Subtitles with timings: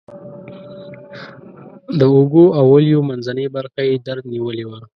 [1.99, 4.79] د اوږو او ولیو منځنۍ برخه یې درد نیولې وه.